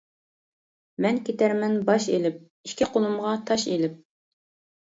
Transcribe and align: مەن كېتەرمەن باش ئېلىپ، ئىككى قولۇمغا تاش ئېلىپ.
مەن 1.05 1.19
كېتەرمەن 1.27 1.77
باش 1.91 2.09
ئېلىپ، 2.15 2.41
ئىككى 2.71 2.89
قولۇمغا 2.97 3.37
تاش 3.53 3.69
ئېلىپ. 3.71 4.05